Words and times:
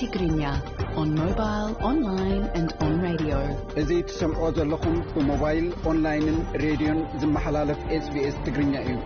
Tigrinya 0.00 0.52
on 0.96 1.14
mobile, 1.14 1.76
online 1.88 2.44
and 2.58 2.70
on 2.84 2.92
radio. 3.06 3.38
እዚ 3.80 3.90
ትሰምዖ 4.10 4.46
ዘለኹም 4.58 4.94
ብሞባይል 5.14 5.66
ኦንላይንን 5.90 6.38
ሬድዮን 6.62 7.00
ዝመሓላለፍ 7.22 7.80
sbs 8.04 8.36
ትግርኛ 8.46 8.72
እዩ። 8.84 8.96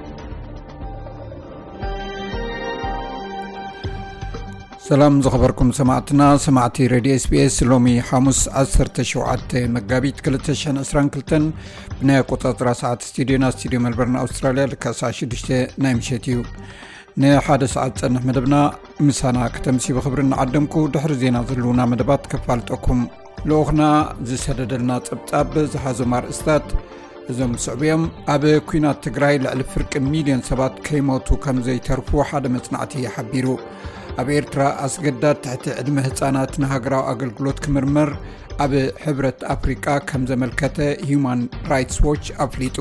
ሰላም 4.89 5.17
ዝኸበርኩም 5.25 5.73
ሰማዕትና። 5.81 6.23
ሰማዕቲ 6.47 6.87
ሬድዮ 6.95 7.17
sbs 7.25 7.57
ሎሚ 7.73 7.97
ሓሙስ 8.11 8.43
17 8.63 9.59
መጋቢት 9.79 10.19
222 10.31 11.51
ብናይ 11.99 12.21
ኣቆጣፅራ 12.25 12.69
ሰዓት 12.83 13.03
ስትድዮና 13.09 13.47
ስትድዮ 13.57 13.81
መልበርን 13.89 14.21
ኣውስትራልያ 14.25 14.67
ልካሳ 14.75 15.13
6 15.25 15.59
ናይ 15.87 15.97
ምሸት 16.01 16.27
እዩ 16.35 16.39
ንሓደ 17.23 17.65
ሰዓት 17.73 17.99
ፀንሕ 18.03 18.23
መደብና 18.29 18.57
ምሳና 19.07 19.39
ከተምሲቢ 19.57 19.99
ክብሪ 20.05 20.21
እናዓደምኩ 20.25 20.81
ድሕሪ 20.95 21.13
ዜና 21.21 21.37
ዘለዉና 21.49 21.83
መደባት 21.91 22.25
ከፋልጠኩም። 22.33 23.01
ልኡኽና 23.49 23.83
ዝሰደደልና 24.29 24.93
ፀብጻብ 25.09 25.53
ዝሓዞም 25.73 26.15
ኣርእስታት 26.19 26.67
እዞም 27.33 27.53
ስዕብዮም 27.65 28.03
ኣብ 28.35 28.45
ኩናት 28.71 28.99
ትግራይ 29.07 29.37
ልዕሊ 29.45 29.63
ፍርቂ 29.75 30.03
ሚልዮን 30.11 30.43
ሰባት 30.51 30.75
ከይሞቱ 30.89 31.39
ከም 31.45 31.61
ዘይተርፉ 31.69 32.27
ሓደ 32.31 32.45
መፅናዕቲ 32.57 33.05
ሓቢሩ 33.15 33.47
ኣብ 34.23 34.29
ኤርትራ 34.39 34.63
ኣስገዳድ 34.87 35.39
ትሕቲ 35.45 35.67
ዕድሚ 35.81 35.97
ህፃናት 36.09 36.53
ንሃገራዊ 36.63 37.05
ኣገልግሎት 37.13 37.61
ክምርምር 37.67 38.11
ኣብ 38.65 38.73
ሕብረት 39.05 39.41
ኣፍሪቃ 39.55 39.87
ከም 40.11 40.25
ዘመልከተ 40.33 40.81
ሁማን 41.11 41.41
ራይትስ 41.73 41.99
ዎች 42.09 42.27
ኣፍሊጡ 42.47 42.79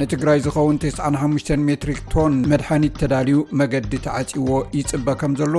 ንትግራይ 0.00 0.38
ዝኸውን 0.44 0.76
95 0.82 1.50
ሜትሪክ 1.68 1.98
ቶን 2.12 2.34
መድሓኒት 2.50 2.94
ተዳልዩ 3.00 3.38
መገዲ 3.60 3.92
ተዓፂዎ 4.06 4.48
ይፅበ 4.78 5.14
ከም 5.20 5.32
ዘሎ 5.40 5.54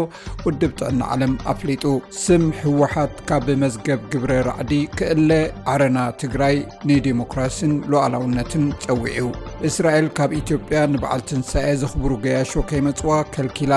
ውድብ 0.45 0.71
ጥዕና 0.79 1.01
ዓለም 1.13 1.33
ኣፍሊጡ። 1.53 1.83
ስም 2.23 2.43
ህወሓት 2.61 3.15
ካብ 3.31 3.47
መዝገብ 3.63 4.02
ግብረ 4.13 4.31
ራዕዲ 4.49 4.73
ክእለ 4.99 5.29
ዓረና 5.73 5.99
ትግራይ 6.23 6.57
ንዲሞክራሲን 6.91 7.73
ሉኣላውነትን 7.93 8.65
ፀዊዑ 8.85 9.27
እስራኤል 9.69 10.07
ካብ 10.19 10.33
ኢትዮጵያ 10.41 10.79
ንበዓል 10.93 11.23
ትንሳኤ 11.31 11.71
ዘኽብሩ 11.83 12.13
ገያሾ 12.27 12.63
ከይመፅዋ 12.71 13.17
ከልኪላ 13.35 13.73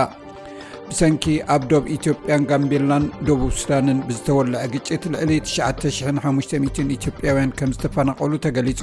ብሰንኪ 0.89 1.25
ኣብ 1.55 1.63
ዶብ 1.71 1.85
ኢትዮጵያን 1.97 2.47
ጋምቤላን 2.51 3.05
ደቡብ 3.27 3.53
ሱዳንን 3.61 3.99
ብዝተወልዐ 4.09 4.63
ግጭት 4.75 5.05
ልዕሊ 5.15 5.33
9500 5.51 6.95
ኢትዮጵያውያን 6.97 7.55
ከም 7.59 7.71
ዝተፈናቀሉ 7.77 8.33
ተገሊፁ 8.47 8.81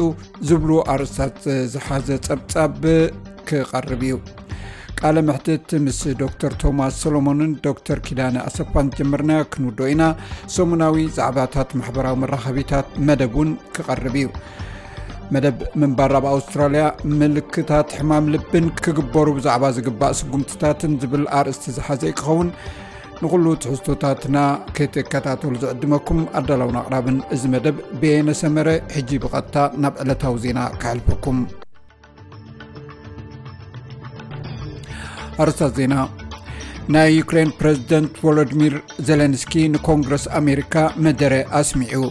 ዝብሉ 0.49 0.79
ኣርእስታት 0.93 1.39
ዝሓዘ 1.73 2.09
ፀብጻብ 2.27 2.79
ክቐርብ 3.49 4.03
እዩ። 4.07 4.15
ቃለ 5.01 5.17
ምሕትት 5.27 5.69
ምስ 5.85 5.99
ዶክተር 6.23 6.53
ቶማስ 6.63 6.97
ሰሎሞንን 7.03 7.53
ዶክተር 7.67 7.99
ኪዳነ 8.07 8.35
ኣሰፋን 8.49 8.89
ጀመርና 8.97 9.31
ክንውዶ 9.53 9.87
ኢና። 9.93 10.03
ሰሙናዊ 10.55 11.05
ዛዕባታት 11.19 11.71
ማሕበራዊ 11.79 12.17
መራኸቢታት 12.23 12.89
መደብ 13.09 13.33
እውን 13.37 13.51
ክቐርብ 13.77 14.17
እዩ 14.21 14.27
መደብ 15.35 15.57
ምንባር 15.81 16.13
ኣብ 16.19 16.25
ኣውስትራልያ 16.33 16.83
ምልክታት 17.19 17.89
ሕማም 17.97 18.25
ልብን 18.33 18.65
ክግበሩ 18.83 19.27
ብዛዕባ 19.37 19.63
ዝግባእ 19.77 20.15
ስጉምትታትን 20.19 20.93
ዝብል 21.01 21.23
ኣርእስቲ 21.39 21.73
ዝሓዘ 21.77 22.03
ክኸውን 22.19 22.49
ንኩሉ 23.23 23.45
ትሕዝቶታትና 23.63 24.37
ክትከታተሉ 24.77 25.53
ዝዕድመኩም 25.63 26.21
ኣዳላውን 26.39 26.77
ኣቅራብን። 26.81 27.17
እዚ 27.35 27.43
መደብ 27.53 27.77
ብየነሰመረ 28.01 28.69
ሕጂ 28.95 29.19
ብቐጥታ 29.23 29.55
ናብ 29.83 29.95
ዕለታዊ 30.03 30.35
ዜና 30.45 30.59
ክሕልፈኩም 30.81 31.39
ኣርስታት 35.43 35.73
ዜና። 35.79 35.95
ናይ 36.93 37.09
ዩክሬን 37.19 37.49
ፕረዚደንት 37.59 38.13
ቮሎድሚር 38.23 38.73
ዜሌንስኪ 39.07 39.53
ንኮንግረስ 39.75 40.25
ኣሜሪካ 40.39 40.75
መደረ 41.05 41.33
ኣስሚዑ 41.59 42.01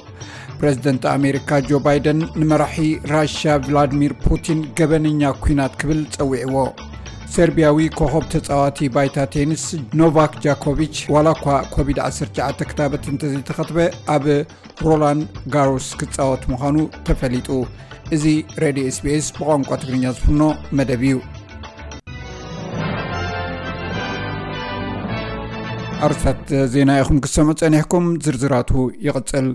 ፕረዚደንት 0.61 1.05
ኣሜሪካ 1.17 1.59
ጆ 1.69 1.79
ባይደን 1.85 2.19
ንመራሒ 2.41 2.79
ራሽያ 3.13 3.53
ቭላድሚር 3.67 4.13
ፑቲን 4.25 4.59
ገበነኛ 4.79 5.31
ኩናት 5.45 5.75
ክብል 5.81 6.01
ፀዊዕዎ 6.17 6.57
ሰርቢያዊ 7.35 7.79
ኮኸብ 7.99 8.25
ተፃዋቲ 8.33 8.89
ባይታ 8.95 9.25
ቴኒስ 9.35 9.65
ኖቫክ 10.01 10.33
ጃኮቪች 10.45 10.97
ዋላ 11.15 11.29
እኳ 11.37 11.47
ኮቪድ-19 11.75 12.67
ክታበት 12.71 13.05
እንተዘይተኸትበ 13.13 13.79
ኣብ 14.15 14.27
ሮላንድ 14.87 15.25
ጋሮስ 15.55 15.89
ክፃወት 16.01 16.45
ምዃኑ 16.53 16.77
ተፈሊጡ። 17.09 17.49
እዚ 18.17 18.25
ሬድዮ 18.65 18.87
SBS 18.99 19.29
ብቋንቋ 19.39 19.71
ትግርኛ 19.83 20.05
ዝፍኖ 20.19 20.43
መደብ 20.79 21.05
እዩ። 21.11 21.17
ኣርስታት 26.07 26.45
ዜና 26.75 26.91
ኢኹም 27.01 27.19
ክሰምዑ 27.25 27.59
ፀኒሕኩም 27.63 28.07
ዝርዝራቱ 28.27 28.71
ይቕፅል 29.07 29.49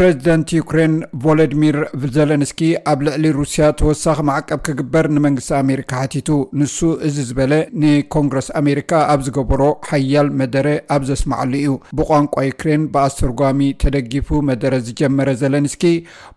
ፕረዚደንት 0.00 0.50
ዩክሬን 0.56 0.92
ቮሎድሚር 1.22 1.76
ዘለንስኪ 2.12 2.60
ኣብ 2.90 3.00
ልዕሊ 3.06 3.30
ሩስያ 3.38 3.64
ተወሳኺ 3.80 4.18
ማዕቀብ 4.28 4.60
ክግበር 4.66 5.06
ንመንግስቲ 5.14 5.50
ኣሜሪካ 5.56 5.90
ሓቲቱ። 6.02 6.28
ንሱ 6.60 6.78
እዚ 7.06 7.16
ዝበለ 7.30 7.52
ንኮንግረስ 7.82 8.48
ኣሜሪካ 8.60 9.00
ኣብ 9.14 9.20
ዝገበሮ 9.26 9.64
ሓያል 9.88 10.28
መደረ 10.42 10.68
ኣብ 10.96 11.02
ዘስማዓሉ 11.08 11.52
እዩ። 11.58 11.74
ብቋንቋ 11.98 12.44
ዩክሬን 12.48 12.86
ብኣስተርጓሚ 12.94 13.68
ተደጊፉ 13.82 14.40
መደረ 14.50 14.78
ዝጀመረ 14.86 15.34
ዘለንስኪ 15.42 15.84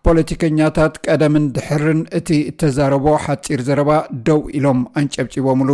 ፖለቲከኛታት 0.08 1.00
ቀደምን 1.06 1.46
ድሕርን 1.56 2.02
እቲ 2.20 2.28
እተዛረቦ 2.52 3.16
ሓፂር 3.28 3.62
ዘረባ 3.70 3.90
ደው 4.28 4.42
ኢሎም 4.60 4.82
ኣንጨብፂቦምሉ 5.02 5.70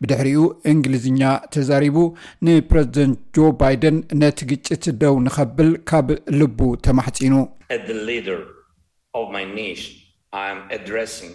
ብድሕሪኡ 0.00 0.40
እንግሊዝኛ 0.74 1.22
ተዛሪቡ 1.56 1.98
ንፕረዚደንት 2.48 3.20
ጆ 3.36 3.52
ባይደን 3.60 4.00
ነቲ 4.24 4.50
ግጭት 4.54 4.84
ደው 5.04 5.14
ንኸብል 5.28 5.70
ካብ 5.92 6.08
ልቡ 6.40 6.58
ተማሕፂኑ 6.88 7.33
شنو؟ 7.34 7.48
As 7.72 7.88
the 7.88 7.98
leader 8.10 8.40
of 9.18 9.24
my 9.36 9.44
nation, 9.60 9.94
I'm 10.32 10.58
addressing 10.76 11.32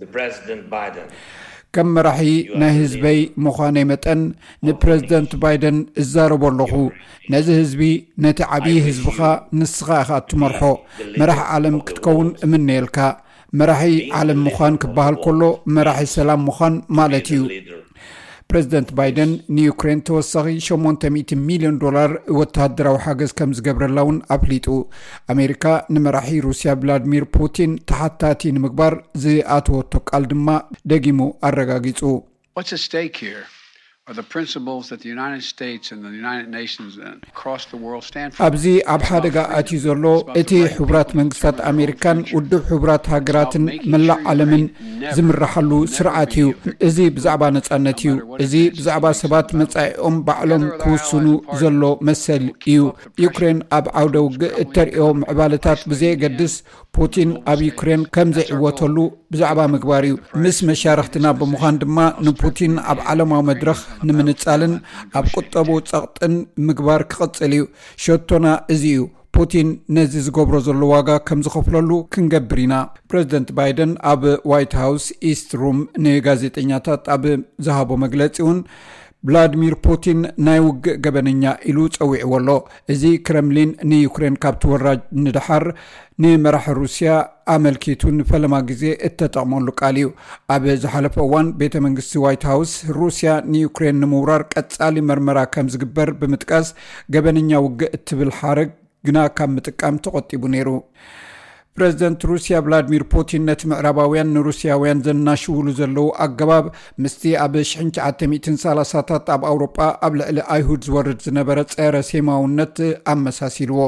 the 0.00 0.06
President 0.06 0.70
Biden. 0.70 1.08
كم 1.72 1.98
راحي 1.98 2.42
نهزبي 2.56 3.32
مخاني 3.36 3.84
متأن 3.84 4.34
نبرزدنت 4.62 5.36
بايدن 5.36 5.86
الزارب 5.98 6.44
اللخو 6.44 6.90
نزي 7.30 7.62
هزبي 7.62 8.08
نتعبي 8.18 8.90
هزبخا 8.90 9.48
نسخاخا 9.52 10.18
تمرحو. 10.18 10.76
مرح 11.18 11.38
عالم 11.38 11.80
كتكون 11.80 12.34
من 12.44 12.66
نيلكا. 12.66 13.22
مرحي 13.52 14.10
عالم 14.12 14.46
مخان 14.46 14.76
كبهال 14.76 15.20
كله 15.20 15.60
مرحي 15.66 16.06
سلام 16.06 16.44
مخان 16.48 16.82
مالتيو. 16.88 17.48
ፕረዚደንት 18.50 18.90
ባይደን 18.98 19.32
ንዩክሬን 19.56 20.00
ተወሳኺ 20.08 20.46
800 20.66 21.34
ሚልዮን 21.48 21.78
ዶላር 21.84 22.10
ወተሃደራዊ 22.38 22.98
ሓገዝ 23.06 23.32
ከም 23.38 23.54
ዝገብረላ 23.58 23.98
እውን 24.06 24.18
ኣፍሊጡ 24.36 24.66
ኣሜሪካ 25.34 25.74
ንመራሒ 25.96 26.40
ሩስያ 26.46 26.74
ቭላድሚር 26.82 27.26
ፑቲን 27.36 27.74
ተሓታቲ 27.90 28.52
ንምግባር 28.56 28.96
ዝኣተወቶ 29.24 30.02
ቃል 30.10 30.26
ድማ 30.32 30.48
ደጊሙ 30.92 31.30
ኣረጋጊፁ 31.50 32.02
ኣብዚ 38.46 38.64
ኣብ 38.94 39.02
ሓደጋ 39.10 39.36
ኣትዩ 39.58 39.78
ዘሎ 39.84 40.04
እቲ 40.40 40.50
ሕቡራት 40.74 41.10
መንግስታት 41.20 41.58
ኣሜሪካን 41.70 42.18
ውድብ 42.36 42.62
ሕቡራት 42.70 43.04
ሃገራትን 43.12 43.64
መላእ 43.92 44.20
ዓለምን 44.32 44.64
ዝምራሓሉ 45.16 45.70
ስርዓት 45.94 46.34
እዩ። 46.38 46.46
እዚ 46.88 46.98
ብዛዕባ 47.16 47.42
ነፃነት 47.56 48.02
እዩ። 48.04 48.12
እዚ 48.46 48.54
ብዛዕባ 48.78 49.14
ሰባት 49.22 49.48
መፃኢኦም 49.60 50.18
ባዕሎም 50.28 50.66
ክውስኑ 50.82 51.26
ዘሎ 51.62 51.82
መሰል 52.10 52.44
እዩ። 52.74 52.78
ዩክሬን 53.24 53.60
ኣብ 53.78 53.88
ዓውደ 54.02 54.16
ውግእ 54.26 54.54
እተሪኦ 54.64 55.08
ምዕባለታት 55.22 55.80
ብዘየገድስ 55.92 56.56
ፑቲን 56.96 57.30
ኣብ 57.52 57.60
ዩክሬን 57.68 58.02
ከም 58.14 58.28
ዘይዕወተሉ 58.36 58.96
ብዛዕባ 59.32 59.60
ምግባር 59.74 60.04
እዩ። 60.08 60.14
ምስ 60.42 60.58
መሻርክትና 60.68 61.26
ብምዃን 61.40 61.78
ድማ 61.82 61.98
ንፑቲን 62.26 62.74
ኣብ 62.92 63.00
ዓለማዊ 63.12 63.42
መድረክ 63.50 63.80
ንምንፃልን 64.08 64.74
ኣብ 65.20 65.26
ቁጠቦ 65.36 65.68
ፀቕጥን 65.90 66.34
ምግባር 66.68 67.02
ክቕፅል 67.12 67.52
እዩ። 67.58 67.64
ሸቶና 68.06 68.46
እዚ 68.74 68.84
እዩ። 68.94 69.02
ፑቲን 69.36 69.68
ነዚ 69.96 70.12
ዝገብሮ 70.26 70.56
ዘሎ 70.66 70.82
ዋጋ 70.92 71.08
ከም 71.28 71.40
ዝኸፍለሉ 71.44 71.90
ክንገብር 72.14 72.58
ኢና። 72.64 72.74
ፕረዚደንት 73.10 73.48
ባይደን 73.56 73.92
ኣብ 74.10 74.22
ዋይት 74.50 74.74
ሃውስ 74.82 75.06
ኢስት 75.30 75.48
ሩም 75.60 75.78
ንጋዜጠኛታት 76.04 77.08
ኣብ 77.14 77.24
ዝሃቦ 77.66 77.90
መግለፂ 78.04 78.36
እውን 78.44 78.60
ቭላድሚር 79.28 79.74
ፑቲን 79.84 80.20
ናይ 80.46 80.58
ውግእ 80.66 80.96
ገበነኛ 81.04 81.44
ኢሉ 81.70 81.78
ፀዊዕዎ 81.96 82.32
ኣሎ። 82.38 82.48
እዚ 82.92 83.02
ክረምሊን 83.26 83.70
ንዩክሬን 83.90 84.36
ካብ 84.42 84.56
ትወራጅ 84.62 85.00
ንድሓር 85.24 85.64
ንመራሒ 86.24 86.66
ሩስያ 86.80 87.12
ኣመልኪቱ 87.54 88.02
ንፈለማ 88.18 88.54
ግዜ 88.70 88.84
እተጠቕመሉ 89.08 89.66
ቃል 89.80 89.96
እዩ። 90.02 90.08
ኣብ 90.54 90.64
ዝሓለፈ 90.84 91.16
እዋን 91.26 91.48
ቤተ 91.62 91.74
መንግስቲ 91.86 92.22
ዋይት 92.24 92.44
ሃውስ 92.52 92.72
ሩስያ 92.98 93.32
ንዩክሬን 93.54 94.00
ንምውራር 94.04 94.44
ቀፃሊ 94.54 95.04
መርመራ 95.10 95.40
ከም 95.56 95.68
ዝግበር 95.74 96.10
ብምጥቃስ 96.20 96.70
ገበነኛ 97.16 97.62
ውግእ 97.66 97.92
እትብል 97.98 98.32
ሓረግ 98.40 98.70
ግና 99.08 99.18
ካብ 99.38 99.50
ምጥቃም 99.56 99.96
ተቆጢቡ 100.04 100.42
ነይሩ 100.54 100.68
ፕረዚደንት 101.78 102.22
ሩስያ 102.30 102.56
ቭላድሚር 102.64 103.02
ፑቲን 103.12 103.42
ነቲ 103.48 103.60
ምዕራባውያን 103.70 104.28
ንሩስያውያን 104.34 105.00
ዘናሽውሉ 105.06 105.68
ዘለዉ 105.78 106.04
ኣገባብ 106.24 106.66
ምስቲ 107.04 107.32
ኣብ 107.44 107.54
1930ታት 107.62 109.24
ኣብ 109.34 109.42
ኣውሮጳ 109.48 109.78
ኣብ 110.06 110.12
ልዕሊ 110.20 110.38
ኣይሁድ 110.56 110.82
ዝወርድ 110.88 111.18
ዝነበረ 111.26 111.58
ፀረ 111.72 111.94
ሴማውነት 112.10 112.76
ኣመሳሲልዎ። 113.14 113.80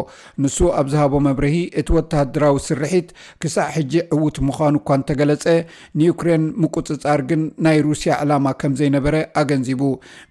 ንሱ 0.45 0.59
ኣብ 0.81 0.89
ዝሃቦ 0.95 1.21
መብርሂ 1.29 1.55
እቲ 1.83 1.95
ወተሃደራዊ 1.99 2.57
ስርሒት 2.67 3.09
ክሳዕ 3.45 3.69
ሕጂ 3.77 3.95
ዕዉት 4.17 4.41
ምዃኑ 4.49 4.75
እኳ 4.83 4.99
እንተገለፀ 5.01 5.47
ንዩክሬን 6.01 6.45
ምቁፅፃር 6.65 7.23
ግን 7.31 7.45
ናይ 7.69 7.79
ሩስያ 7.89 8.19
ዕላማ 8.25 8.57
ከም 8.63 8.75
ዘይነበረ 8.83 9.15
ኣገንዚቡ። 9.45 9.81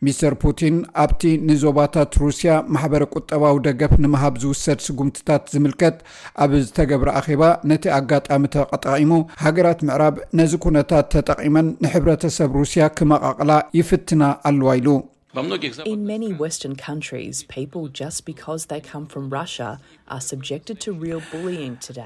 ሚስተር 0.08 0.36
ፑቲን 0.44 0.75
ኣብቲ 1.06 1.24
ንዞባታት 1.48 2.19
ሩስያ 2.25 2.51
ማሕበረ 2.75 3.04
ቁጠባዊ 3.16 3.56
ደገፍ 3.69 3.96
ንምሃብ 4.04 4.36
ዝውሰድ 4.44 4.80
ስጉምትታት 4.90 5.44
ዝምልከት 5.56 5.98
ኣብ 6.44 6.51
ዝተገብረ 6.68 7.10
ኣኼባ 7.22 7.42
ነቲ 7.71 7.86
ኣጋጣሚ 7.97 8.44
ተጠቂሙ 8.56 9.12
ሃገራት 9.45 9.81
ምዕራብ 9.88 10.15
ነዚ 10.39 10.53
ኩነታት 10.65 11.09
ተጠቂመን 11.15 11.68
ንሕብረተሰብ 11.86 12.56
ሩስያ 12.59 12.88
ክመቃቕላ 13.00 13.51
ይፍትና 13.80 14.24
ኣለዋ 14.51 14.71
ኢሉ 14.81 14.89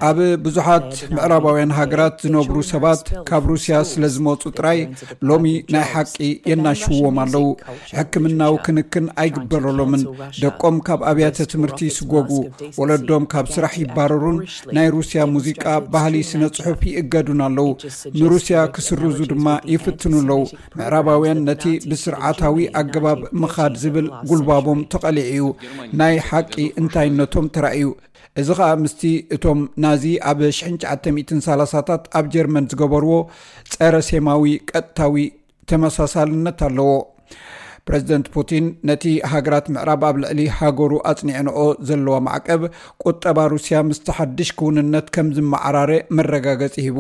ኣብ 0.07 0.19
ብዙሓት 0.43 0.85
ምዕራባውያን 1.15 1.71
ሃገራት 1.77 2.15
ዝነብሩ 2.25 2.57
ሰባት 2.69 3.01
ካብ 3.29 3.43
ሩስያ 3.51 3.77
ስለ 3.89 4.03
ዝመፁ 4.15 4.41
ጥራይ 4.57 4.79
ሎሚ 5.29 5.45
ናይ 5.73 5.83
ሓቂ 5.93 6.15
የናሽውዎም 6.51 7.17
ኣለው 7.23 7.45
ሕክምናዊ 7.97 8.53
ክንክን 8.65 9.07
ኣይግበረሎምን። 9.23 10.03
ደቆም 10.43 10.77
ካብ 10.89 11.03
ኣብያተ 11.11 11.47
ትምህርቲ 11.53 11.81
ይስጎጉ 11.89 12.31
ወለዶም 12.79 13.25
ካብ 13.33 13.49
ስራሕ 13.55 13.75
ይባረሩን። 13.83 14.37
ናይ 14.77 14.87
ሩስያ 14.95 15.25
ሙዚቃ 15.35 15.65
ባህሊ 15.95 16.15
ስነ 16.31 16.43
ፅሑፍ 16.59 16.79
ይእገዱን 16.91 17.43
ኣለው 17.47 17.69
ንሩስያ 18.21 18.63
ክስርዙ 18.77 19.19
ድማ 19.33 19.45
ይፍትኑ 19.73 20.15
ኣለው 20.23 20.41
ምዕራባውያን 20.79 21.43
ነቲ 21.49 21.65
ብስርዓታዊ 21.91 22.57
ኣገባብ 22.83 23.19
ምኻድ 23.43 23.75
ዝብል 23.83 24.09
ጉልባቦም 24.31 24.81
ተቐሊዕ 24.95 25.27
እዩ። 25.35 25.43
ናይ 26.01 26.15
ሓቂ 26.31 26.53
እንታይነቶም 26.81 27.51
ተራእዩ 27.55 27.85
እዚ 28.41 28.49
ከዓ 28.59 28.69
ምስቲ 28.83 29.01
እቶም 29.35 29.59
ናዚ 29.83 30.03
ኣብ 30.31 30.39
1930ታት 30.49 32.03
ኣብ 32.19 32.25
ጀርመን 32.35 32.67
ዝገበርዎ 32.73 33.13
ፀረ 33.75 33.95
ሴማዊ 34.09 34.43
ቀጥታዊ 34.71 35.15
ተመሳሳልነት 35.71 36.61
ኣለዎ። 36.67 36.91
ፕረዚደንት 37.87 38.27
ፑቲን 38.33 38.65
ነቲ 38.87 39.03
ሃገራት 39.31 39.67
ምዕራብ 39.75 40.01
ኣብ 40.07 40.17
ልዕሊ 40.23 40.41
ሃገሩ 40.57 40.91
ኣፅኒዕንኦ 41.11 41.59
ዘለዋ 41.89 42.15
ማዕቀብ 42.25 42.61
ቁጠባ 43.03 43.45
ሩስያ 43.53 43.77
ምስቲ 43.89 44.07
ሓድሽ 44.17 44.49
ክውንነት 44.59 45.07
ከም 45.15 45.27
ዝመዓራረ 45.37 45.91
መረጋገፂ 46.17 46.75
ሂቡ። 46.87 46.97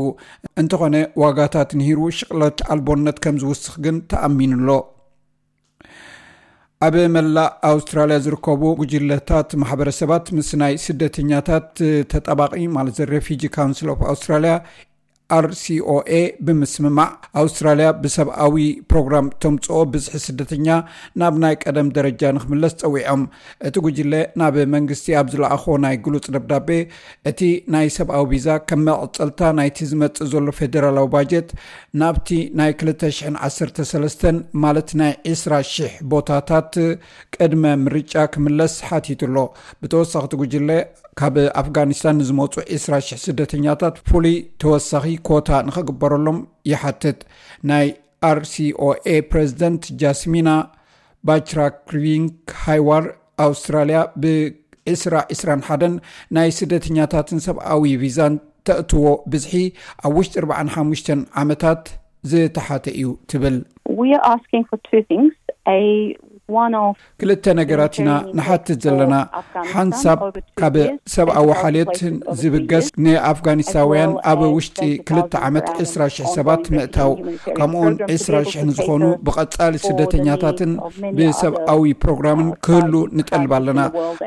እንተኾነ 0.61 0.95
ዋጋታት 1.23 1.71
ንሂሩ 1.81 1.99
ሽቕለት 2.19 2.61
ኣልቦነት 2.75 3.19
ከም 3.25 3.37
ዝውስኽ 3.43 3.75
ግን 3.87 3.97
ተኣሚኑሎ 4.13 4.69
ኣብ 6.85 6.95
መላእ 7.13 7.47
ኣውስትራልያ 7.69 8.17
ዝርከቡ 8.25 8.61
ጉጅለታት 8.81 9.49
ማሕበረሰባት 9.61 10.27
ምስ 10.35 10.49
ናይ 10.61 10.73
ስደተኛታት 10.83 11.71
ተጠባቂ 12.11 12.53
ማለት 12.75 12.93
The 12.99 13.07
Refugee 13.09 13.49
Council 13.55 13.89
ኣውስትራልያ 14.11 14.53
RCOA 15.45 16.21
ብምስምማዕ 16.45 17.09
ኣውስትራልያ 17.41 17.87
ብሰብኣዊ 18.03 18.55
ፕሮግራም 18.91 19.27
ተምፅኦ 19.43 19.79
ብዝሒ 19.93 20.21
ስደተኛ 20.25 20.67
ናብ 21.21 21.35
ናይ 21.43 21.55
ቀደም 21.63 21.89
ደረጃ 21.97 22.21
ንክምለስ 22.37 22.73
ፀዊዖም። 22.81 23.23
እቲ 23.67 23.75
ጉጅለ 23.85 24.13
ናብ 24.41 24.55
መንግስቲ 24.75 25.15
ኣብ 25.19 25.27
ዝለኣኾ 25.33 25.65
ናይ 25.85 25.95
ግሉፅ 26.05 26.25
ደብዳቤ 26.35 26.69
እቲ 27.31 27.41
ናይ 27.75 27.87
ሰብኣዊ 27.97 28.23
ቪዛ 28.33 28.47
ከም 28.69 28.81
መቕፀልታ 28.89 29.51
ናይቲ 29.59 29.87
ዝመፅእ 29.91 30.29
ዘሎ 30.33 30.47
ፌደራላዊ 30.59 31.07
ባጀት 31.15 31.49
ናብቲ 32.03 32.29
ናይ 32.61 32.71
213 32.83 34.41
ማለት 34.65 34.89
ናይ 35.01 35.13
20,00 35.33 35.91
ቦታታት 36.13 36.73
ቅድመ 37.35 37.63
ምርጫ 37.85 38.13
ክምለስ 38.33 38.75
ሓቲቱሎ። 38.89 39.37
ብተወሳኺቲ 39.83 40.33
ጉጅለ 40.43 40.69
ካብ 41.19 41.35
ኣፍጋኒስታን 41.61 42.17
ንዝመፁ 42.21 42.53
20,00 42.75 43.21
ስደተኛታት 43.25 43.95
ፍሉይ 44.09 44.35
ተወሳኺ 44.63 45.05
ኮታ 45.29 45.49
ንክግበረሎም 45.69 46.39
ይሓትት። 46.71 47.19
ናይ 47.71 47.87
RCOA 48.27 49.15
ፕረዚደንት 49.31 49.83
ጃስሚና 50.01 50.49
ባችራክሪቪንግ 51.27 52.33
ሃይዋር 52.65 53.05
ኣውስትራልያ 53.45 53.99
ብ221 54.23 55.95
ናይ 56.37 56.49
ስደተኛታትን 56.59 57.39
ሰብኣዊ 57.47 57.83
ቪዛን 58.03 58.35
ተእትዎ 58.67 59.05
ብዝሒ 59.33 59.53
ኣብ 60.05 60.13
ውሽጢ 60.19 60.35
45 60.45 61.11
ዓመታት 61.43 61.83
ዝተሓተ 62.31 62.85
እዩ 62.99 63.09
ትብል 63.31 63.57
ክልተ 67.21 67.45
ነገራት 67.59 67.95
ኢና 68.01 68.09
ንሓትት 68.37 68.79
ዘለና 68.85 69.15
ሓንሳብ 69.73 70.19
ካብ 70.59 70.75
ሰብኣዊ 71.15 71.47
ሓልት 71.61 71.97
ዝብገስ 72.41 72.87
ንኣፍጋኒስታውያን 73.05 74.13
ኣብ 74.31 74.41
ውሽጢ 74.57 74.79
ክልተ 75.09 75.33
ዓመት 75.47 75.67
20,00 75.83 76.31
ሰባት 76.37 76.63
ምእታው 76.75 77.11
ከምኡውን 77.57 77.95
20,00 78.15 78.65
ንዝኾኑ 78.69 79.03
ብቐፃሊ 79.27 79.75
ስደተኛታትን 79.87 80.71
ብሰብኣዊ 81.19 81.83
ፕሮግራምን 82.03 82.49
ክህሉ 82.67 82.93
ንጠልብ 83.19 83.53
ኣለና። 83.59 83.81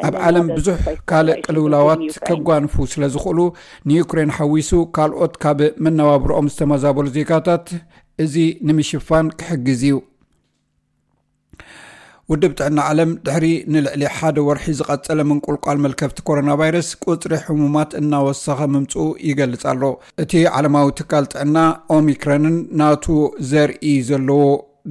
ኣብ 0.09 0.15
ዓለም 0.29 0.47
ብዙሕ 0.57 0.81
ካልእ 1.13 1.41
ቅልውላዋት 1.47 2.05
ከጓንፉ 2.29 2.75
ስለ 2.95 3.03
ዝኽእሉ 3.17 3.41
ንዩክሬን 3.91 4.33
ሓዊሱ 4.39 4.73
ካልኦት 4.99 5.35
ካብ 5.45 5.61
መነባብሮኦም 5.87 6.51
ዝተመዛበሉ 6.53 7.07
ዜጋታት 7.19 7.67
እዚ 8.25 8.37
ንምሽፋን 8.69 9.27
ክሕግዝ 9.41 9.83
እዩ 9.89 9.95
ውድብ 12.31 12.53
ጥዕና 12.59 12.81
ዓለም 12.91 13.11
ድሕሪ 13.27 13.47
ንልዕሊ 13.75 14.03
ሓደ 14.17 14.37
ወርሒ 14.49 14.65
ዝቐፀለ 14.79 15.21
ምንቁልቋል 15.31 15.79
መልከፍቲ 15.85 16.19
ኮሮና 16.29 16.51
ቫይረስ 16.61 16.89
ቁፅሪ 17.05 17.33
ሕሙማት 17.47 17.91
እናወሰኸ 18.01 18.61
ምምፅኡ 18.75 19.07
ይገልፅ 19.29 19.63
ኣሎ 19.73 19.83
እቲ 20.25 20.43
ዓለማዊ 20.57 20.89
ትካል 21.01 21.25
ጥዕና 21.33 21.59
ኦሚክሮንን 21.97 22.57
ናቱ 22.81 23.07
ዘርኢ 23.51 23.95
ዘለዎ 24.11 24.45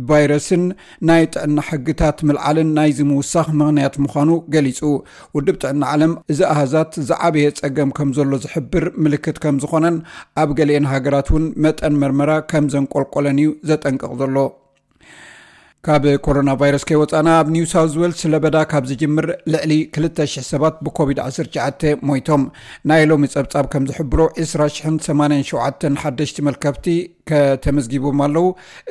ቫይረስን 0.10 0.62
ናይ 1.08 1.24
ጥዕና 1.34 1.58
ሕግታት 1.70 2.20
ምልዓልን 2.28 2.70
ናይዚ 2.78 3.00
ምውሳኽ 3.10 3.48
ምክንያት 3.62 3.96
ምዃኑ 4.04 4.30
ገሊፁ 4.54 4.82
ውድብ 5.38 5.58
ጥዕና 5.64 5.84
ዓለም 5.94 6.14
እዚ 6.34 6.40
ኣሃዛት 6.52 6.94
ዝዓበየ 7.10 7.48
ፀገም 7.60 7.92
ከም 7.98 8.12
ዘሎ 8.18 8.40
ዝሕብር 8.46 8.86
ምልክት 9.06 9.40
ከም 9.46 9.58
ዝኾነን 9.64 9.98
ኣብ 10.44 10.52
ገሊአን 10.60 10.90
ሃገራት 10.94 11.30
እውን 11.34 11.46
መጠን 11.66 12.00
መርመራ 12.04 12.34
ከም 12.54 12.68
ዘንቆልቆለን 12.76 13.40
እዩ 13.44 13.52
ዘጠንቅቕ 13.72 14.12
ዘሎ 14.24 14.38
ካብ 15.86 16.04
ኮሮና 16.26 16.50
ቫይረስ 16.62 16.84
ከይወፃና 16.90 17.30
ኣብ 17.42 17.48
ኒው 17.54 17.64
ሳውት 17.72 17.94
ዌልስ 18.02 18.20
ለበዳ 18.32 18.58
ካብ 18.72 18.84
ዝጅምር 18.90 19.26
ልዕሊ 19.54 19.74
200 19.96 20.44
ሰባት 20.50 20.76
ብኮቪድ-19 20.86 21.94
ሞይቶም። 22.10 22.44
ናይ 22.90 23.06
ሎሚ 23.12 23.24
ፀብፃብ 23.36 23.66
ከም 23.76 23.86
ዝሕብሮ 23.90 24.20
287 24.44 25.98
ሓደሽቲ 26.04 26.46
መልከብቲ 26.48 26.86
ከተመዝጊቦም 27.32 28.22
ኣለው 28.28 28.48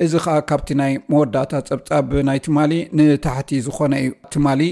እዚ 0.07 0.13
ከዓ 0.25 0.37
ካብቲ 0.51 0.79
ናይ 0.83 0.93
መወዳእታ 1.15 1.63
ፀብፃብ 1.71 2.11
ናይ 2.31 2.41
ትማሊ 2.49 2.73
ንታሕቲ 3.01 3.61
ዝኮነ 3.69 3.95
እዩ። 4.03 4.11
ትማሊ 4.35 4.63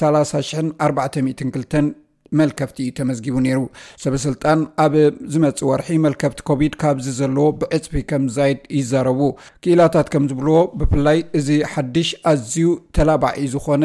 30402 0.00 1.92
መልከፍቲ 2.40 2.78
እዩ 2.84 2.92
ተመዝጊቡ 2.98 3.36
ነይሩ። 3.46 3.60
ሰበስልጣን 4.04 4.60
ኣብ 4.84 4.94
ዝመፅእ 5.34 5.66
ወርሒ 5.70 5.98
መልከብቲ 6.06 6.40
ኮቪድ 6.50 6.74
ካብዚ 6.82 7.06
ዘለዎ 7.20 7.46
ብዕፅፊ 7.62 8.02
ከም 8.10 8.24
ዛይድ 8.36 8.60
ይዛረቡ። 8.78 9.20
ክኢላታት 9.64 10.10
ከም 10.14 10.26
ዝብልዎ 10.32 10.58
ብፍላይ 10.80 11.20
እዚ 11.40 11.48
ሓድሽ 11.74 12.10
ኣዝዩ 12.32 12.66
ተላባዒ 12.98 13.40
ዝኾነ 13.54 13.84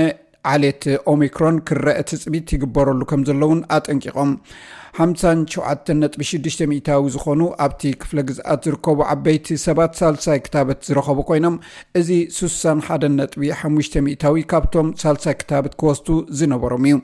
ዓሌት 0.51 0.83
ኦሚክሮን 1.11 1.57
ክረአ 1.69 1.97
ትፅቢት 2.09 2.47
ይግበረሉ 2.55 3.01
ከም 3.09 3.21
ዘለውን 3.27 3.59
ኣጠንቂቖም። 3.75 4.31
57.6 4.99 6.65
ሚታዊ 6.71 7.03
ዝኾኑ 7.15 7.41
ኣብቲ 7.65 7.91
ክፍለ 8.01 8.19
ግዝኣት 8.29 8.65
ዝርከቡ 8.67 8.97
ዓበይቲ 9.13 9.57
ሰባት 9.65 9.93
ሳልሳይ 9.99 10.39
ክታበት 10.45 10.79
ዝረኸቡ 10.87 11.19
ኮይኖም 11.29 11.55
እዚ 11.99 12.09
61.5 12.39 13.95
ሚታዊ 14.07 14.43
ካብቶም 14.53 14.89
ሳልሳይ 15.03 15.35
ክታበት 15.41 15.75
ክወስቱ 15.81 16.07
ዝነበሮም 16.39 16.85
እዩ 16.89 16.97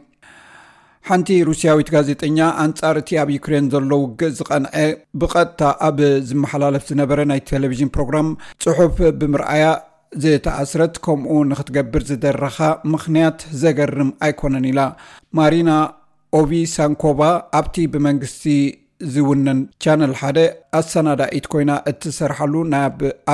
ሓንቲ 1.07 1.29
ሩስያዊት 1.47 1.89
ጋዜጠኛ 1.95 2.37
ኣንጻር 2.61 2.95
እቲ 3.01 3.09
ኣብ 3.21 3.29
ዩክሬን 3.35 3.65
ዘሎ 3.73 3.91
ውግእ 4.03 4.31
ዝቐንዐ 4.37 4.73
ብቐጥታ 5.21 5.61
ኣብ 5.87 5.99
ዝመሓላለፍ 6.29 6.83
ዝነበረ 6.89 7.19
ናይ 7.31 7.41
ቴሌቭዥን 7.49 7.91
ፕሮግራም 7.95 8.29
ፅሑፍ 8.63 8.97
ብምርኣያ 9.19 9.65
ዝተኣስረት 10.23 10.95
ከምኡ 11.05 11.37
ንክትገብር 11.51 12.03
ዝደረኻ 12.09 12.57
ምክንያት 12.93 13.39
ዘገርም 13.61 14.09
ኣይኮነን 14.27 14.67
ኢላ። 14.71 14.79
ማሪና 15.39 15.69
ኦቪሳንኮቫ 16.39 17.19
ኣብቲ 17.59 17.87
ብመንግስቲ 17.93 18.45
ዝውነን 19.13 19.59
ቻነል 19.83 20.13
ሓደ 20.19 20.37
ኣሰናዳኢት 20.77 21.45
ኮይና 21.53 21.71
እትሰርሓሉ 21.91 22.53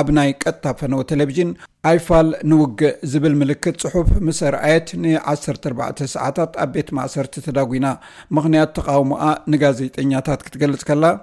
ኣብ 0.00 0.08
ናይ 0.16 0.30
ቀጥታ 0.42 0.72
ፈነወ 0.80 1.02
ቴሌቭዥን 1.10 1.50
ኣይፋል 1.90 2.28
ንውግእ 2.50 2.92
ዝብል 3.12 3.34
ምልክት 3.40 3.76
ፅሑፍ 3.84 4.10
ምስ 4.26 4.40
ርኣየት 4.54 4.88
ን14 5.04 6.04
ሰዓታት 6.14 6.52
ኣብ 6.64 6.70
ቤት 6.74 6.90
ማእሰርቲ 6.98 7.44
ተዳጉና 7.46 7.86
ምክንያት 8.38 8.72
ተቃውሞኣ 8.78 9.24
ንጋዜጠኛታት 9.54 10.44
ክትገልጽ 10.46 10.84
ከላ 10.90 11.14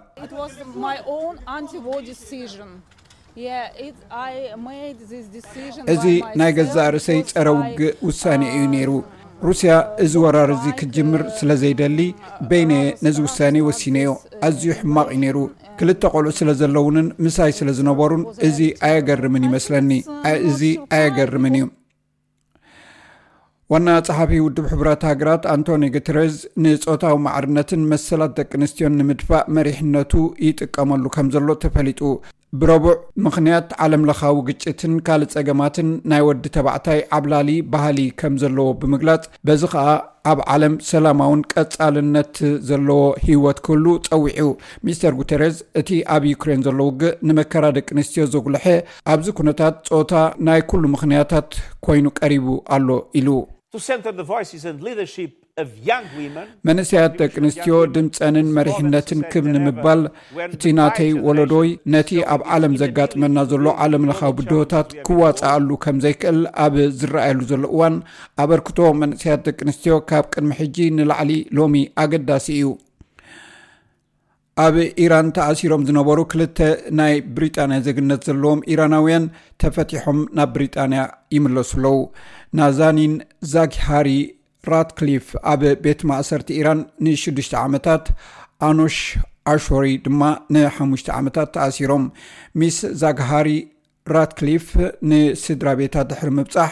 እዚ 5.93 6.05
ናይ 6.39 6.51
ገዛእ 6.57 6.89
ርእሰይ 6.95 7.19
ፀረ 7.31 7.47
ውግእ 7.59 7.91
ውሳኔ 8.07 8.41
እዩ 8.55 8.63
ነይሩ 8.75 8.91
ሩስያ 9.47 9.73
እዚ 10.03 10.13
ወራር 10.23 10.49
እዚ 10.55 10.65
ክትጅምር 10.79 11.21
ስለ 11.37 11.51
ዘይደሊ 11.61 11.99
በይነየ 12.49 12.83
ነዚ 13.05 13.17
ውሳኔ 13.25 13.55
ወሲነዮ 13.67 14.09
ኣዝዩ 14.47 14.71
ሕማቕ 14.79 15.07
እዩ 15.13 15.19
ነይሩ። 15.23 15.37
ክልተ 15.79 16.03
ቆልዑ 16.13 16.31
ስለ 16.39 16.49
ዘለውንን 16.59 17.07
ምሳይ 17.25 17.51
ስለ 17.59 17.69
ዝነበሩን 17.77 18.23
እዚ 18.47 18.59
ኣየገርምን 18.87 19.45
ይመስለኒ። 19.47 19.89
እዚ 20.49 20.61
ኣየገርምን 20.97 21.55
እዩ። 21.59 21.65
ዋና 23.73 23.89
ፀሓፊ 24.07 24.31
ውድብ 24.45 24.65
ሕቡራት 24.71 25.03
ሃገራት 25.09 25.43
ኣንቶኒ 25.53 25.83
ግትረዝ 25.95 26.33
ንፆታዊ 26.63 27.17
ማዕርነትን 27.25 27.81
መሰላት 27.91 28.31
ደቂ 28.39 28.51
ኣንስትዮን 28.59 28.97
ንምድፋእ 29.01 29.45
መሪሕነቱ 29.57 30.13
ይጥቀመሉ 30.47 31.03
ከም 31.15 31.27
ዘሎ 31.35 31.49
ተፈሊጡ 31.63 32.01
ብረቡዕ 32.59 32.93
ምክንያት 33.25 33.67
ዓለም 33.83 34.01
ለኻዊ 34.07 34.37
ግጭትን 34.47 34.93
ካልእ 35.07 35.29
ፀገማትን 35.33 35.89
ናይ 36.11 36.21
ወዲ 36.27 36.45
ተባዕታይ 36.55 36.99
ዓብላሊ 37.17 37.49
ባህሊ 37.73 37.99
ከም 38.21 38.33
ዘለዎ 38.41 38.67
ብምግላፅ 38.79 39.23
በዚ 39.49 39.69
ከዓ 39.73 39.85
ኣብ 40.31 40.39
ዓለም 40.53 40.73
ሰላማውን 40.89 41.41
ቀፃልነት 41.53 42.35
ዘለዎ 42.69 43.03
ሂወት 43.27 43.59
ክህሉ 43.67 43.85
ፀዊዑ 44.07 44.49
ሚስተር 44.87 45.15
ጉተረዝ 45.19 45.55
እቲ 45.81 46.01
ኣብ 46.15 46.25
ዩክሬን 46.31 46.65
ዘሎ 46.67 46.79
ውግእ 46.89 47.15
ንመከራ 47.29 47.71
ደቂ 47.77 47.87
ኣንስትዮ 47.97 48.25
ዘጉልሐ 48.33 48.65
ኣብዚ 49.13 49.35
ኩነታት 49.39 49.77
ፆታ 49.93 50.13
ናይ 50.49 50.63
ኩሉ 50.71 50.83
ምክንያታት 50.95 51.49
ኮይኑ 51.87 52.07
ቀሪቡ 52.19 52.57
ኣሎ 52.77 52.99
ኢሉ 53.21 53.29
መንእስያት 56.67 57.13
ደቂ 57.21 57.33
ኣንስትዮ 57.43 57.75
ድምፀንን 57.95 58.47
መሪሕነትን 58.57 59.21
ክብ 59.31 59.45
ንምባል 59.53 60.01
እቲ 60.53 60.73
ናተይ 60.79 61.11
ወለዶይ 61.27 61.69
ነቲ 61.95 62.19
ኣብ 62.33 62.43
ዓለም 62.55 62.75
ዘጋጥመና 62.81 63.45
ዘሎ 63.51 63.73
ዓለም 63.85 64.05
ለኻዊ 64.09 64.31
ብድሆታት 64.39 64.91
ክዋፅኣሉ 65.07 65.69
ከም 65.85 65.99
ዘይክእል 66.05 66.39
ኣብ 66.65 66.77
ዝረኣየሉ 67.01 67.41
ዘሎ 67.51 67.63
እዋን 67.73 67.97
ኣበርክቶ 68.45 68.79
መንእስያት 69.01 69.43
ደቂ 69.49 69.59
ኣንስትዮ 69.67 69.97
ካብ 70.11 70.25
ቅድሚ 70.33 70.51
ሕጂ 70.61 70.77
ንላዕሊ 70.99 71.33
ሎሚ 71.59 71.75
ኣገዳሲ 72.05 72.47
እዩ። 72.59 72.69
ኣብ 74.63 74.75
ኢራን 75.03 75.27
ተኣሲሮም 75.35 75.85
ዝነበሩ 75.87 76.19
ክልተ 76.31 76.59
ናይ 76.99 77.13
ብሪጣንያ 77.35 77.77
ዜግነት 77.85 78.21
ዘለዎም 78.27 78.59
ኢራናውያን 78.71 79.25
ተፈቲሖም 79.61 80.19
ናብ 80.37 80.49
ብሪጣንያ 80.55 81.01
ይምለሱ 81.35 81.71
ኣለዉ 81.77 81.97
ናዛኒን 82.59 83.13
ዛጊሃሪ 83.53 84.09
ራትክሊፍ 84.75 85.25
ኣብ 85.51 85.61
ቤት 85.83 86.01
ማእሰርቲ 86.09 86.49
ኢራን 86.59 86.81
ን6ዱሽተ 87.05 87.53
ዓመታት 87.65 88.05
ኣኖሽ 88.67 88.97
ኣሾሪ 89.51 89.85
ድማ 90.05 90.21
ን5ሙሽተ 90.53 91.09
ዓመታት 91.19 91.49
ተኣሲሮም። 91.55 92.03
ሚስ 92.61 92.77
ዛግሃሪ 93.03 93.49
ራትክሊፍ 94.15 94.65
ንስድራ 95.09 95.69
ቤታት 95.79 96.07
ድሕሪ 96.11 96.29
ምብፃሕ 96.37 96.71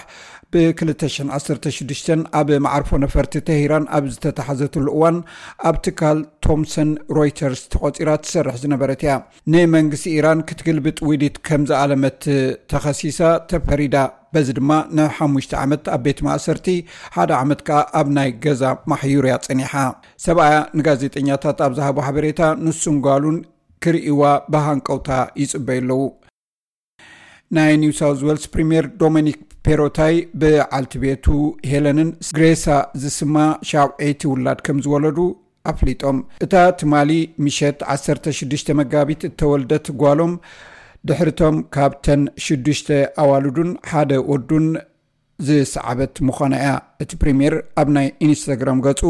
ብ216 0.54 2.22
ኣብ 2.40 2.50
ማዕርፎ 2.66 2.98
ነፈርቲ 3.04 3.34
ተሂራን 3.48 3.84
ኣብ 3.96 4.06
ዝተተሓዘትሉ 4.14 4.86
እዋን 4.96 5.18
ኣብ 5.70 5.76
ትካል 5.86 6.20
ቶምሰን 6.46 6.92
ሮይተርስ 7.18 7.62
ተቆፂራ 7.74 8.10
ትሰርሕ 8.24 8.56
ዝነበረት 8.64 9.02
እያ። 9.06 9.14
ንመንግስቲ 9.54 10.06
ኢራን 10.18 10.40
ክትግልብጥ 10.50 10.98
ውዲት 11.10 11.36
ከም 11.50 11.62
ዝኣለመት 11.72 12.22
ተኸሲሳ 12.74 13.20
ተፈሪዳ። 13.52 13.96
በዚ 14.36 14.48
ድማ 14.58 14.72
ን5ሙሽተ 14.98 15.54
ዓመት 15.64 15.84
ኣብ 15.94 16.02
ቤት 16.06 16.20
ማእሰርቲ 16.26 16.68
ሓደ 17.16 17.32
ዓመት 17.42 17.62
ከዓ 17.68 17.80
ኣብ 18.00 18.08
ናይ 18.18 18.32
ገዛ 18.44 18.64
ማሕዩርያ 18.92 19.36
ፀኒሓ 19.46 19.74
ሰብኣያ 20.26 20.56
ንጋዜጠኛታት 20.80 21.62
ኣብ 21.68 21.74
ዝሃቦ 21.80 21.98
ሓበሬታ 22.08 22.42
ንሱንጓሉን 22.66 23.38
ክርእዋ 23.86 24.22
ብሃንቀውታ 24.54 25.10
ይፅበዩ 25.42 25.80
ኣለዉ። 25.84 26.02
ናይ 27.58 27.72
ኒው 27.84 27.94
ሳውት 28.00 28.20
ዌልስ 28.28 28.46
ፕሪምየር 28.54 28.86
ዶሚኒክ 29.02 29.38
ፔሮታይ 29.66 30.16
ብዓልቲ 30.42 30.94
ቤቱ 31.04 31.26
ሄለንን 31.72 32.10
ግሬሳ 32.38 32.66
ዝስማ 33.04 33.36
ሻውዒቲ 33.70 34.22
ውላድ 34.34 34.60
ከም 34.68 34.78
ዝወለዱ 34.86 35.18
ኣፍሊጦም 35.72 36.18
እታ 36.46 36.56
ትማሊ 36.80 37.12
ምሸት 37.46 37.80
16 37.96 38.74
መጋቢት 38.82 39.24
እተወልደት 39.30 39.88
ጓሎም 40.04 40.34
ድሕርቶም 41.10 41.58
ካብተን 41.76 42.22
6ዱሽተ 42.46 42.90
ኣዋልዱን 43.24 43.70
ሓደ 43.92 44.12
ወዱን 44.32 44.66
ዝሰዓበት 45.48 46.16
ምኾነ 46.28 46.54
እያ። 46.62 46.72
እቲ 47.04 47.12
ፕሪምየር 47.22 47.54
ኣብ 47.82 47.90
ናይ 47.96 48.08
ኢንስታግራም 48.26 48.80
ገጹ 48.86 49.02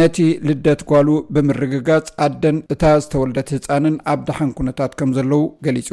ነቲ 0.00 0.16
ልደት 0.48 0.82
ጓሉ 0.90 1.08
ብምርግጋፅ 1.34 2.06
ኣደን 2.26 2.58
እታ 2.74 2.84
ዝተወልደት 3.04 3.50
ህፃንን 3.56 3.96
ኣብ 4.12 4.20
ደሓን 4.28 4.52
ኩነታት 4.58 4.92
ከም 5.00 5.10
ዘለው 5.18 5.42
ገሊፁ 5.66 5.90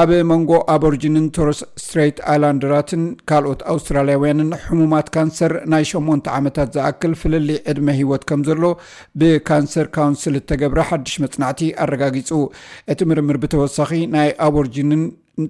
ኣብ 0.00 0.10
መንጎ 0.28 0.50
ኣበርጂንን 0.72 1.24
ቶሮስ 1.36 1.58
ስትሬት 1.82 2.18
ኣይላንድራትን 2.32 3.02
ካልኦት 3.30 3.62
ኣውስትራልያውያንን 3.72 4.50
ሕሙማት 4.62 5.08
ካንሰር 5.14 5.52
ናይ 5.72 5.84
8ሞንተ 5.90 6.26
ዓመታት 6.36 6.68
ዝኣክል 6.76 7.14
ፍልሊ 7.22 7.56
ዕድመ 7.72 7.96
ሂወት 7.98 8.22
ከም 8.30 8.42
ዘሎ 8.46 8.70
ብካንሰር 9.22 9.88
ካውንስል 9.96 10.36
እተገብረ 10.40 10.86
ሓድሽ 10.90 11.16
መፅናዕቲ 11.24 11.68
ኣረጋጊፁ 11.84 12.38
እቲ 12.94 13.08
ምርምር 13.10 13.38
ብተወሳኺ 13.42 14.00
ናይ 14.14 14.32
ኣበርጂንን 14.46 15.02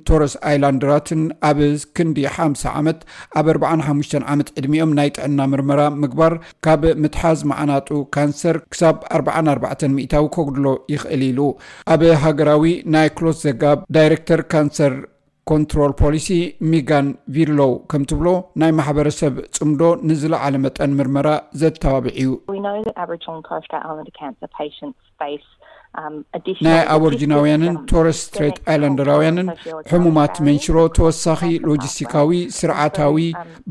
ቶረስ 0.08 0.34
ኣይላንድራትን 0.48 1.22
ኣብ 1.48 1.58
ክንዲ 1.96 2.18
50 2.34 2.72
ዓመት 2.80 2.98
ኣብ 3.40 3.46
45 3.54 4.16
ዓመት 4.34 4.48
ዕድሚኦም 4.58 4.92
ናይ 4.98 5.08
ጥዕና 5.16 5.46
ምርመራ 5.52 5.80
ምግባር 6.02 6.34
ካብ 6.66 6.82
ምትሓዝ 7.04 7.40
ማዓናጡ 7.52 7.88
ካንሰር 8.16 8.58
ክሳብ 8.72 8.98
44 9.20 9.86
ሚእታዊ 9.96 10.26
ከጉድሎ 10.36 10.66
ይኽእል 10.94 11.24
ኢሉ። 11.30 11.40
ኣብ 11.94 12.04
ሃገራዊ 12.24 12.64
ናይ 12.96 13.10
Close 13.18 13.40
the 13.46 13.63
Gap 13.63 13.80
ዳይረክተር 13.96 14.42
ካንሰር 14.54 14.94
ኮንትሮል 15.50 15.92
ፖሊሲ 16.00 16.28
ሚጋን 16.72 17.06
ቪርሎው 17.34 17.72
ከም 17.90 18.02
ትብሎ 18.10 18.28
ናይ 18.62 18.70
ማሕበረሰብ 18.78 19.34
ፅምዶ 19.56 19.82
ንዝለዓለ 20.08 20.54
መጠን 20.64 20.94
ምርመራ 20.98 21.28
ዘተባብዕ 21.60 22.14
እዩ 22.22 22.28
ናይ 26.66 26.78
ኣበርጂናውያንን 26.94 27.74
ቶረስ 27.90 28.18
ስትሬት 28.26 28.56
ኣይላንደራውያንን 28.72 29.48
ሕሙማት 29.90 30.34
መንሽሮ 30.46 30.76
ተወሳኺ 30.96 31.40
ሎጂስቲካዊ 31.68 32.30
ስርዓታዊ 32.58 33.16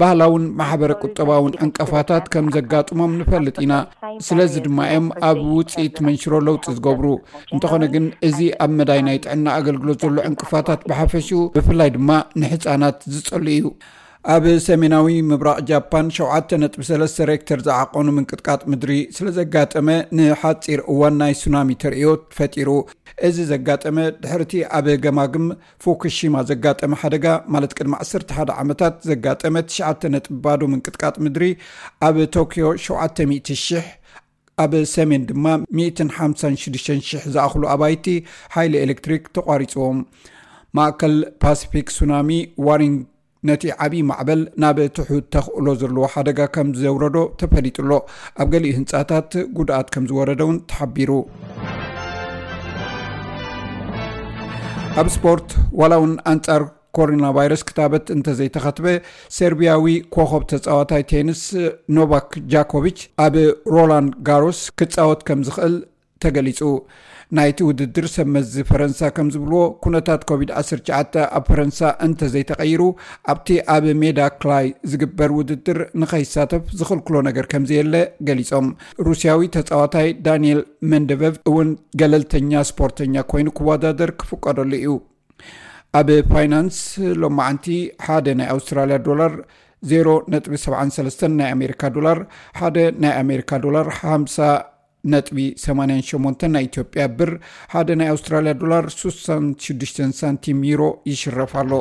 ባህላውን 0.01 0.43
ማሕበረ 0.59 0.91
ቁጠባውን 1.05 1.55
ዕንቀፋታት 1.65 2.25
ከም 2.33 2.47
ዘጋጥሞም 2.55 3.15
ንፈልጥ 3.21 3.55
ኢና። 3.65 3.73
ስለዚ 4.27 4.53
ድማ 4.67 4.79
እዮም 4.91 5.07
ኣብ 5.29 5.39
ውፅኢት 5.57 5.97
መንሽሮ 6.07 6.33
ለውጢ 6.49 6.65
ዝገብሩ። 6.77 7.07
እንተኾነ 7.55 7.83
ግን 7.95 8.05
እዚ 8.29 8.39
ኣብ 8.65 8.73
መዳይ 8.81 9.01
ናይ 9.09 9.19
ጥዕና 9.25 9.47
ኣገልግሎት 9.61 9.99
ዘሎ 10.05 10.17
ዕንቅፋታት 10.29 10.83
ብሓፈሽኡ 10.91 11.41
ብፍላይ 11.57 11.91
ድማ 11.97 12.09
ንሕፃናት 12.43 12.99
ዝፀሉ 13.15 13.47
እዩ 13.57 13.65
ኣብ 14.29 14.43
ሰሜናዊ 14.65 15.07
ምብራቅ 15.29 15.59
ጃፓን 15.69 16.07
7.3 16.15 17.21
ሬክተር 17.29 17.59
ዝዓቆኑ 17.67 18.07
ምንቅጥቃጥ 18.17 18.59
ምድሪ 18.71 18.91
ስለ 19.17 19.27
ዘጋጠመ 19.37 19.87
ንሓፂር 20.17 20.81
እዋን 20.93 21.15
ናይ 21.21 21.33
ሱናሚ 21.39 21.69
ተርእዮ 21.83 22.09
ፈጢሩ። 22.37 22.69
እዚ 23.27 23.37
ዘጋጠመ 23.51 23.97
ድሕርቲ 24.23 24.53
ኣብ 24.79 24.87
ገማግም 25.05 25.47
ፉኩሽማ 25.85 26.43
ዘጋጠመ 26.51 26.99
ሓደጋ 27.03 27.25
ማለት 27.55 27.73
ቅድሚ 27.77 27.93
11 28.05 28.53
ዓመታት 28.63 28.97
ዘጋጠመ 29.11 29.55
9 29.77 30.29
ባዶ 30.45 30.69
ምንቅጥቃጥ 30.73 31.15
ምድሪ 31.27 31.47
ኣብ 32.09 32.19
ቶክዮ 32.37 32.67
700,00 32.87 33.81
ኣብ 34.57 34.73
ሰሜን 34.95 35.25
ድማ 35.31 35.45
156,00 35.81 37.31
ዝኣኽሉ 37.35 37.63
ኣባይቲ 37.75 38.05
ሓይሊ 38.57 38.75
ኤሌክትሪክ 38.85 39.23
ተቋሪፅዎም። 39.37 39.99
ማእከል 40.77 41.15
Pacific 41.43 41.87
Tsunami 41.97 42.29
Warning 42.67 42.99
ነቲ 43.49 43.63
ዓብዪ 43.83 44.01
ማዕበል 44.09 44.41
ናብ 44.61 44.77
ትሑት 44.95 45.25
ተኽእሎ 45.33 45.67
ዘለዎ 45.81 46.03
ሓደጋ 46.13 46.39
ከም 46.55 46.67
ዘውረዶ 46.81 47.17
ተፈሊጡሎ። 47.39 47.91
ኣብ 48.41 48.47
ገሊኡ 48.53 48.73
ህንፃታት 48.79 49.31
ጉድኣት 49.57 49.87
ከም 49.93 50.03
ዝወረደ 50.09 50.41
እውን 50.45 50.57
ተሓቢሩ። 50.71 51.11
ኣብ 55.01 55.07
ስፖርት 55.15 55.49
ዋላ 55.79 55.93
እውን 56.01 56.13
ኣንፃር 56.31 56.63
ኮሮና 56.97 57.25
ቫይረስ 57.37 57.61
ክታበት 57.67 58.05
እንተዘይተኸትበ 58.15 58.85
ሰርቢያዊ 59.37 59.85
ኮኸብ 60.15 60.43
ተፃዋታይ 60.51 61.03
ቴኒስ 61.11 61.43
ኖቫክ 61.97 62.31
ጃኮቪች 62.53 62.99
ኣብ 63.25 63.35
ሮላንድ 63.75 64.13
ጋሮስ 64.29 64.59
ክፃወት 64.81 65.23
ከም 65.29 65.41
ዝኽእል 65.47 65.75
ተገሊፁ 66.25 66.61
ናይቲ 67.37 67.57
ውድድር 67.67 68.05
ሰመዚ 68.13 68.53
ፈረንሳ 68.69 69.09
ከም 69.17 69.27
ዝብልዎ 69.33 69.59
ኩነታት 69.83 70.21
ኮቪድ-19 70.29 71.19
ኣብ 71.37 71.43
ፈረንሳ 71.49 71.79
እንተዘይተቐይሩ 72.05 72.81
ኣብቲ 73.33 73.57
ኣብ 73.75 73.85
ሜዳ 74.01 74.19
ክላይ 74.41 74.65
ዝግበር 74.93 75.31
ውድድር 75.37 75.79
ንኸይሳተፍ 76.01 76.63
ዝኽልክሎ 76.79 77.21
ነገር 77.27 77.45
ከምዘየለ 77.53 77.95
ገሊፆም 78.29 78.67
ሩስያዊ 79.07 79.49
ተፃዋታይ 79.55 80.09
ዳንኤል 80.25 80.59
መንደበብ 80.93 81.37
እውን 81.51 81.71
ገለልተኛ 82.01 82.63
ስፖርተኛ 82.71 83.23
ኮይኑ 83.33 83.53
ክወዳደር 83.59 84.11
ክፍቀደሉ 84.23 84.71
እዩ። 84.81 84.97
ኣብ 85.99 86.09
ፋይናንስ 86.33 86.77
ሎማዓንቲ 87.21 87.65
ሓደ 88.07 88.27
ናይ 88.41 88.49
ኣውስትራልያ 88.55 88.97
ዶላር 89.07 89.33
0 89.83 90.17
ነጥቢ 90.33 90.53
73 90.65 91.23
ናይ 91.39 91.49
ኣሜሪካ 91.55 91.89
ዶላር 91.95 92.17
ሓደ 92.59 92.77
ናይ 93.03 93.13
ኣሜሪካ 93.23 93.59
ዶላር 93.65 93.87
50 94.01 94.51
ነጥቢ 95.13 95.37
88 95.65 96.43
ናይ 96.55 96.63
ኢትዮጵያ 96.69 97.03
ብር 97.19 97.31
ሓደ 97.73 97.89
ናይ 97.99 98.09
ኣውስትራልያ 98.13 98.53
ዶላር 98.61 98.85
66 98.95 100.01
ሳንቲም 100.19 100.59
ዩሮ 100.71 100.83
ይሽረፍ 101.11 101.53
ኣሎ 101.61 101.71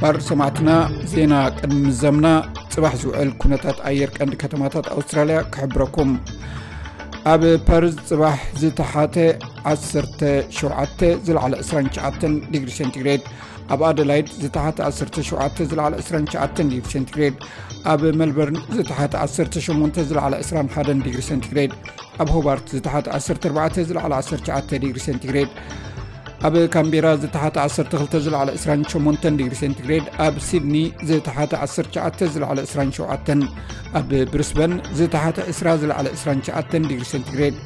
ባር 0.00 0.16
ሰማዕትና 0.28 0.70
ዜና 1.12 1.34
ቅድሚ 1.58 1.82
ዘምና 2.00 2.28
ፅባሕ 2.74 2.94
ዝውዕል 3.02 3.30
ኩነታት 3.42 3.78
ኣየር 3.90 4.10
ቀንዲ 4.16 4.34
ከተማታት 4.42 4.86
ኣውስትራልያ 4.94 5.38
ክሕብረኩም። 5.54 6.10
ኣብ 7.32 7.42
ፓርዝ 7.68 7.94
ፅባሕ 8.08 8.38
ዝተሓተ 8.60 9.16
17 9.72 11.04
ዝለዕለ 11.26 11.54
29 11.68 12.26
ዲግሪ 12.54 12.70
ሴንቲግሬድ 12.78 13.22
ኣብ 13.72 13.82
ኣደላይድ 13.88 14.28
ዝተሓተ 14.42 14.78
17 14.88 15.62
ዝለዕለ 15.70 15.94
29 16.00 16.60
ዲግሪ 16.72 16.90
ሴንቲግሬድ 16.94 17.36
ኣብ 17.92 18.02
ሜልበርን 18.20 18.58
ዝተሓተ 18.76 19.14
18 19.26 20.02
ዝለዕለ 20.10 20.34
21 20.42 21.02
ዲግሪ 21.06 21.22
ሴንቲግሬድ 21.30 21.72
ኣብ 22.22 22.28
ሆባርት 22.36 22.66
ዝተሓተ 22.76 23.06
14 23.18 23.80
ዝለዕለ 23.90 24.12
19 24.20 24.78
ዲግሪ 24.84 25.00
ሴንቲግሬድ 25.08 25.50
ኣብ 26.46 26.54
ካንቤራ 26.74 27.06
ዝተሓተ 27.22 27.56
12 27.66 28.16
ዝለዕለ 28.24 28.50
28 28.56 29.28
ዲግሪ 29.40 29.54
ሴንቲግሬድ 29.62 30.06
ኣብ 30.24 30.34
ሲድኒ 30.48 30.76
ዝተሓተ 31.10 31.52
19 31.66 32.26
ዝለዕለ 32.34 32.60
27 32.72 33.46
ኣብ 34.00 34.10
ብርስበን 34.32 34.74
ዝተሓተ 34.98 35.38
20 35.54 35.80
ዝለዕለ 35.84 36.06
29 36.18 36.90
ዲግሪ 36.90 37.06
ሴንቲግሬድ 37.12 37.56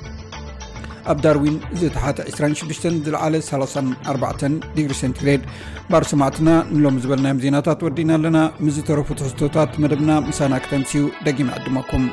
ኣብ 1.13 1.19
ዳርዊን 1.25 1.57
ዝተሓተ 1.81 2.19
26 2.31 3.03
ዝለዕለ 3.07 3.35
34 3.49 4.45
ዲግሪ 4.77 4.95
ሴንቲግሬድ። 5.01 5.43
ባር 5.91 6.05
ሰማዕትና 6.13 6.49
ንሎም 6.75 6.97
ዝበልናዮም 7.05 7.43
ዜናታት 7.45 7.83
ወዲና 7.89 8.13
ኣለና። 8.19 8.39
ምዝተረፉ 8.67 9.09
ትሕዝቶታት 9.21 9.73
መደብና 9.85 10.11
ምሳና 10.29 10.55
ክተምስዩ 10.65 11.05
ደጊም 11.29 11.53
ዕድመኩም 11.59 12.07